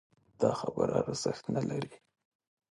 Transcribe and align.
دا 0.41 0.51
خبره 0.61 0.93
ارزښت 1.01 1.45
نه 1.55 1.61
لري 1.69 1.93